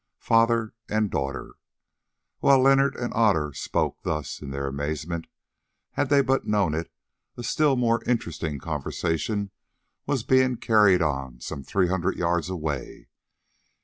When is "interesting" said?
8.05-8.57